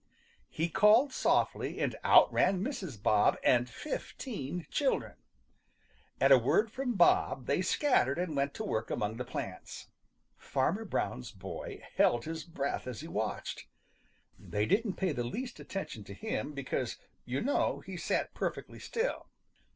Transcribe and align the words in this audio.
He 0.49 0.67
called 0.67 1.13
softly 1.13 1.79
and 1.79 1.95
out 2.03 2.33
ran 2.33 2.63
Mrs. 2.63 2.99
Bob 3.03 3.37
and 3.43 3.69
fifteen 3.69 4.65
children! 4.71 5.13
At 6.19 6.31
a 6.31 6.39
word 6.39 6.71
from 6.71 6.95
Bob 6.95 7.45
they 7.45 7.61
scattered 7.61 8.17
and 8.17 8.35
went 8.35 8.55
to 8.55 8.63
work 8.63 8.89
among 8.89 9.17
the 9.17 9.23
plants. 9.23 9.89
Farmer 10.39 10.85
Brown's 10.85 11.31
boy 11.31 11.83
held 11.97 12.25
his 12.25 12.43
breath 12.43 12.87
as 12.87 13.01
he 13.01 13.07
watched. 13.07 13.67
They 14.39 14.65
didn't 14.65 14.93
pay 14.95 15.11
the 15.11 15.23
least 15.23 15.59
attention 15.59 16.03
to 16.05 16.15
him 16.15 16.53
because, 16.53 16.97
you 17.23 17.39
know, 17.41 17.81
he 17.81 17.95
sat 17.95 18.33
perfectly 18.33 18.79
still. 18.79 19.27